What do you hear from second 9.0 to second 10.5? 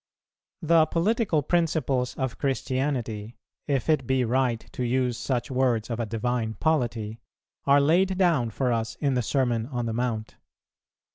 the Sermon on the Mount.